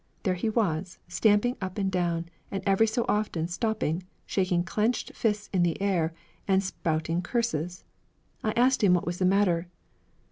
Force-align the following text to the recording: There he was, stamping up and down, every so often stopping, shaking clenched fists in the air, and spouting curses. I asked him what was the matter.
There 0.23 0.33
he 0.33 0.49
was, 0.49 0.97
stamping 1.07 1.57
up 1.61 1.77
and 1.77 1.91
down, 1.91 2.25
every 2.51 2.87
so 2.87 3.05
often 3.07 3.47
stopping, 3.47 4.01
shaking 4.25 4.63
clenched 4.63 5.13
fists 5.15 5.47
in 5.53 5.61
the 5.61 5.79
air, 5.79 6.11
and 6.47 6.63
spouting 6.63 7.21
curses. 7.21 7.83
I 8.43 8.51
asked 8.53 8.83
him 8.83 8.95
what 8.95 9.05
was 9.05 9.19
the 9.19 9.25
matter. 9.25 9.67